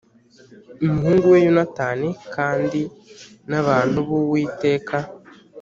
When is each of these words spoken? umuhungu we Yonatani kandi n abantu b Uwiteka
umuhungu 0.85 1.25
we 1.33 1.37
Yonatani 1.45 2.09
kandi 2.35 2.81
n 3.49 3.51
abantu 3.61 3.97
b 4.07 4.09
Uwiteka 4.19 4.97